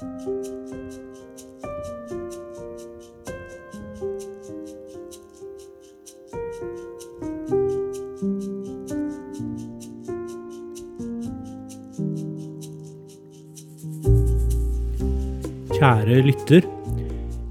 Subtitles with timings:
[0.00, 0.16] Kjære
[16.24, 16.64] lytter.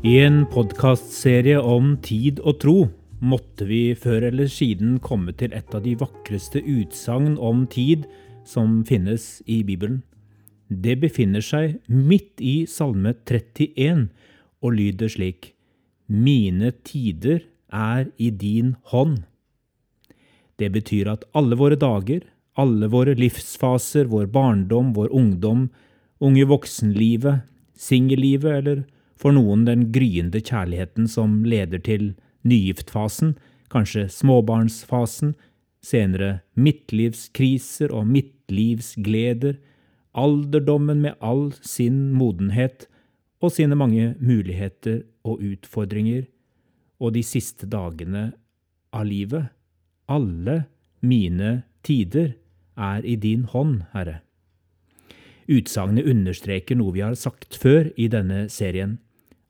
[0.02, 2.88] I en podkastserie om tid og tro
[3.22, 8.10] måtte vi før eller siden komme til et av de vakreste utsagn om tid
[8.42, 10.02] som finnes i Bibelen.
[10.70, 14.08] Det befinner seg midt i Salme 31
[14.62, 15.54] og lyder slik
[16.10, 17.42] Mine tider
[17.74, 19.24] er i din hånd.
[20.62, 22.22] Det betyr at alle våre dager,
[22.58, 25.70] alle våre livsfaser, vår barndom, vår ungdom,
[26.20, 27.46] unge voksenlivet,
[27.78, 28.82] singellivet eller
[29.20, 32.12] for noen den gryende kjærligheten som leder til
[32.48, 33.38] nygiftfasen,
[33.72, 35.34] kanskje småbarnsfasen,
[35.86, 39.58] senere midtlivskriser og midtlivsgleder,
[40.14, 42.88] alderdommen med all sin modenhet
[43.42, 46.26] og sine mange muligheter og utfordringer,
[47.00, 48.32] og de siste dagene
[48.92, 49.48] av livet.
[50.10, 50.66] Alle
[51.02, 52.34] mine tider
[52.76, 54.20] er i din hånd, Herre.
[55.50, 59.00] Utsagnet understreker noe vi har sagt før i denne serien,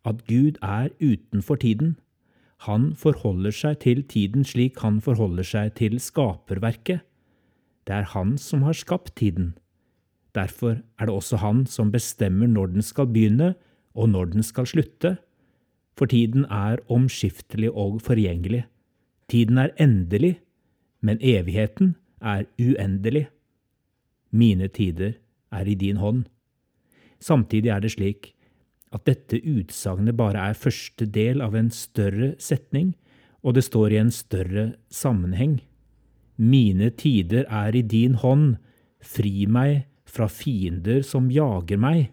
[0.07, 1.97] at Gud er utenfor tiden.
[2.67, 7.01] Han forholder seg til tiden slik han forholder seg til skaperverket.
[7.87, 9.55] Det er han som har skapt tiden.
[10.35, 13.53] Derfor er det også han som bestemmer når den skal begynne
[13.95, 15.17] og når den skal slutte.
[15.97, 18.65] For tiden er omskiftelig og forgjengelig.
[19.29, 20.39] Tiden er endelig,
[21.01, 23.27] men evigheten er uendelig.
[24.31, 25.13] Mine tider
[25.51, 26.25] er i din hånd.
[27.19, 28.33] Samtidig er det slik
[28.93, 32.95] at dette utsagnet bare er første del av en større setning,
[33.43, 35.59] og det står i en større sammenheng.
[36.37, 38.55] Mine tider er i din hånd,
[39.03, 42.09] fri meg fra fiender som jager meg.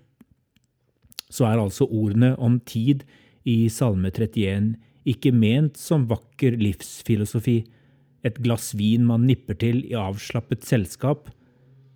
[1.32, 3.04] Så er altså ordene om tid
[3.46, 4.74] i Salme 31
[5.06, 7.60] ikke ment som vakker livsfilosofi,
[8.26, 11.28] et glass vin man nipper til i avslappet selskap.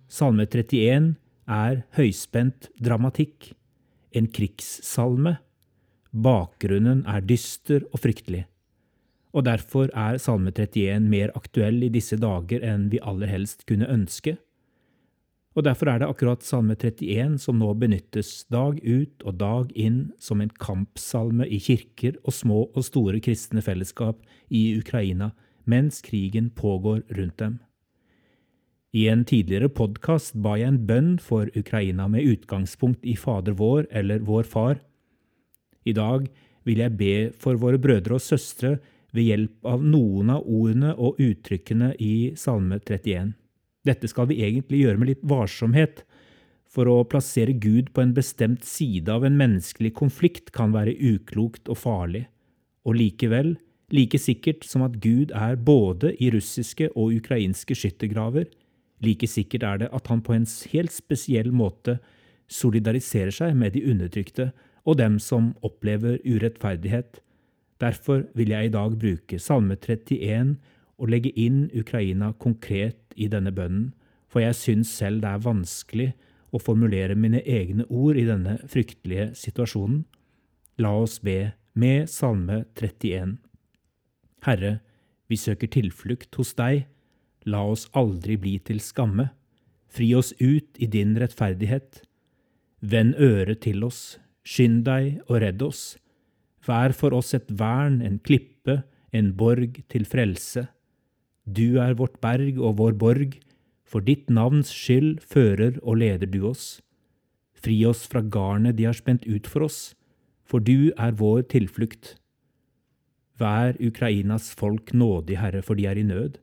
[0.07, 1.15] Salme 31
[1.51, 3.51] er høyspent dramatikk,
[4.15, 5.37] en krigssalme.
[6.11, 8.45] Bakgrunnen er dyster og fryktelig.
[9.35, 13.87] Og derfor er Salme 31 mer aktuell i disse dager enn vi aller helst kunne
[13.91, 14.37] ønske.
[15.51, 20.05] Og derfor er det akkurat Salme 31 som nå benyttes dag ut og dag inn
[20.21, 25.33] som en kampsalme i kirker og små og store kristne fellesskap i Ukraina
[25.67, 27.59] mens krigen pågår rundt dem.
[28.95, 33.85] I en tidligere podkast ba jeg en bønn for Ukraina med utgangspunkt i Fader vår
[33.91, 34.79] eller Vår Far.
[35.83, 36.27] I dag
[36.67, 38.77] vil jeg be for våre brødre og søstre
[39.11, 43.35] ved hjelp av noen av ordene og uttrykkene i Salme 31.
[43.87, 46.03] Dette skal vi egentlig gjøre med litt varsomhet,
[46.71, 51.67] for å plassere Gud på en bestemt side av en menneskelig konflikt kan være uklokt
[51.67, 52.27] og farlig,
[52.87, 53.57] og likevel,
[53.91, 58.47] like sikkert som at Gud er både i russiske og ukrainske skyttergraver,
[59.01, 61.97] Like sikkert er det at han på en helt spesiell måte
[62.51, 64.51] solidariserer seg med de undertrykte
[64.85, 67.21] og dem som opplever urettferdighet.
[67.81, 70.55] Derfor vil jeg i dag bruke Salme 31
[71.01, 73.91] og legge inn Ukraina konkret i denne bønnen,
[74.31, 76.11] for jeg syns selv det er vanskelig
[76.51, 80.05] å formulere mine egne ord i denne fryktelige situasjonen.
[80.79, 83.37] La oss be med Salme 31.
[84.47, 84.79] Herre,
[85.27, 86.85] vi søker tilflukt hos deg
[87.49, 89.31] La oss aldri bli til skamme.
[89.91, 92.03] Fri oss ut i din rettferdighet.
[92.81, 95.97] Vend øret til oss, skynd deg og redd oss.
[96.65, 100.67] Vær for oss et vern, en klippe, en borg til frelse.
[101.51, 103.35] Du er vårt berg og vår borg,
[103.83, 106.79] for ditt navns skyld fører og leder du oss.
[107.51, 109.93] Fri oss fra garnet de har spent ut for oss,
[110.47, 112.15] for du er vår tilflukt.
[113.41, 116.39] Vær Ukrainas folk nådig, Herre, for de er i nød.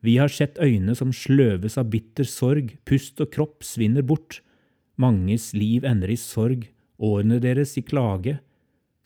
[0.00, 4.40] Vi har sett øyne som sløves av bitter sorg, pust og kropp svinner bort.
[4.96, 8.38] Manges liv ender i sorg, årene deres i klage.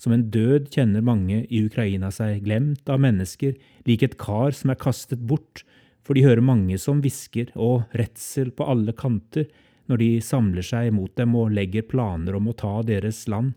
[0.04, 3.54] Som en død kjenner mange i Ukraina seg, glemt av mennesker,
[3.88, 5.62] lik et kar som er kastet bort,
[6.04, 9.48] for de hører mange som hvisker, og redsel på alle kanter
[9.88, 13.54] når de samler seg mot dem og legger planer om å ta deres land.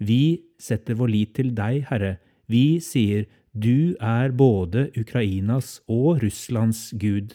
[0.00, 2.16] Vi setter vår lit til deg, Herre,
[2.48, 7.34] vi sier du er både Ukrainas og Russlands Gud.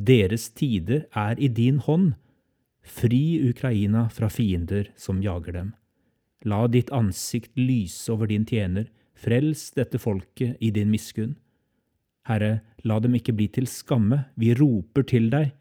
[0.00, 2.14] Deres tider er i din hånd.
[2.80, 5.74] Fri Ukraina fra fiender som jager dem.
[6.48, 11.34] La ditt ansikt lyse over din tjener, frels dette folket i din miskunn.
[12.28, 15.52] Herre, la dem ikke bli til skamme, vi roper til deg.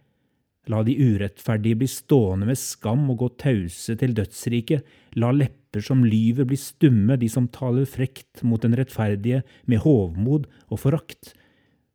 [0.70, 4.86] La de urettferdige bli stående med skam og gå tause til dødsriket.
[5.20, 10.46] La lepper som lyver bli stumme, de som taler frekt mot den rettferdige med hovmod
[10.70, 11.34] og forakt.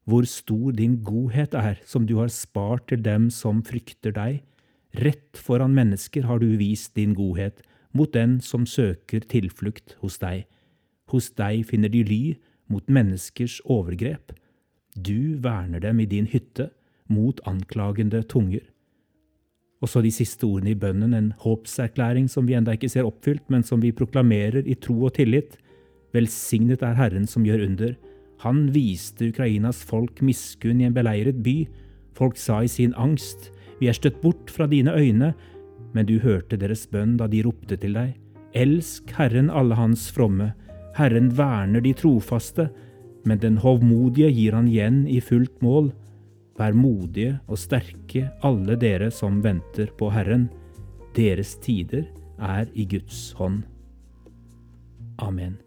[0.04, 4.42] Hvor stor din godhet er, som du har spart til dem som frykter deg.
[5.00, 7.62] Rett foran mennesker har du vist din godhet,
[7.94, 10.44] mot den som søker tilflukt hos deg.
[11.12, 12.22] Hos deg finner de ly
[12.70, 14.32] mot menneskers overgrep.
[14.94, 16.70] Du verner dem i din hytte
[17.10, 18.62] mot anklagende tunger.
[19.82, 23.44] Og så de siste ordene i bønnen, en håpserklæring som vi enda ikke ser oppfylt,
[23.52, 25.58] men som vi proklamerer i tro og tillit.
[26.16, 27.92] Velsignet er Herren som gjør under.
[28.46, 31.66] Han viste Ukrainas folk miskunn i en beleiret by.
[32.16, 33.50] Folk sa i sin angst,
[33.80, 35.34] vi er støtt bort fra dine øyne,
[35.94, 38.14] men du hørte deres bønn da de ropte til deg.
[38.54, 40.52] Elsk Herren alle hans fromme.
[40.94, 42.68] Herren verner de trofaste,
[43.24, 45.90] men den hovmodige gir han igjen i fullt mål.
[46.58, 50.48] Vær modige og sterke, alle dere som venter på Herren.
[51.16, 52.06] Deres tider
[52.38, 53.62] er i Guds hånd.
[55.18, 55.58] Amen.